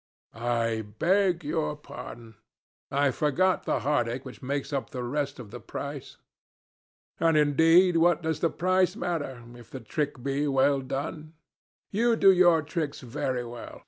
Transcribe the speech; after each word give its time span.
"I 0.33 0.81
beg 0.97 1.43
your 1.43 1.75
pardon. 1.75 2.33
I 2.89 3.11
forgot 3.11 3.65
the 3.65 3.81
heartache 3.81 4.25
which 4.25 4.41
makes 4.41 4.73
up 4.73 4.89
the 4.89 5.03
rest 5.03 5.37
of 5.37 5.51
the 5.51 5.59
price. 5.59 6.17
And 7.19 7.37
indeed 7.37 7.97
what 7.97 8.23
does 8.23 8.39
the 8.39 8.49
price 8.49 8.95
matter, 8.95 9.43
if 9.53 9.69
the 9.69 9.79
trick 9.79 10.23
be 10.23 10.47
well 10.47 10.81
done? 10.81 11.33
You 11.91 12.15
do 12.15 12.31
your 12.31 12.63
tricks 12.63 13.01
very 13.01 13.45
well. 13.45 13.79